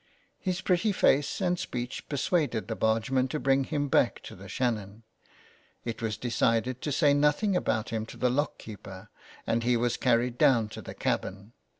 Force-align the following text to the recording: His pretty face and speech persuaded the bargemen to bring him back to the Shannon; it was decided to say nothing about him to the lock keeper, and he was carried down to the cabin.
His 0.39 0.61
pretty 0.61 0.91
face 0.91 1.39
and 1.41 1.59
speech 1.59 2.09
persuaded 2.09 2.67
the 2.67 2.75
bargemen 2.75 3.27
to 3.27 3.39
bring 3.39 3.65
him 3.65 3.87
back 3.87 4.19
to 4.23 4.35
the 4.35 4.49
Shannon; 4.49 5.03
it 5.85 6.01
was 6.01 6.17
decided 6.17 6.81
to 6.81 6.91
say 6.91 7.13
nothing 7.13 7.55
about 7.55 7.89
him 7.89 8.07
to 8.07 8.17
the 8.17 8.31
lock 8.31 8.57
keeper, 8.57 9.11
and 9.45 9.61
he 9.61 9.77
was 9.77 9.97
carried 9.97 10.39
down 10.39 10.69
to 10.69 10.81
the 10.81 10.95
cabin. 10.95 11.53